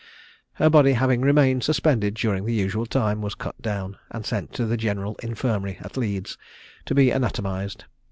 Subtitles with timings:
[0.53, 4.65] Her body having remained suspended during the usual time, was cut down, and sent to
[4.65, 6.39] the General Infirmary at Leeds
[6.85, 7.85] to be anatomised.